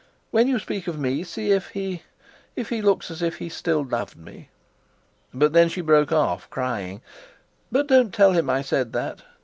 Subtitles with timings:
[0.31, 2.01] When you speak of me, see if he
[2.55, 4.49] if he looks as if he still loved me."
[5.31, 7.01] But then she broke off, crying,
[7.71, 9.19] "But don't tell him I said that.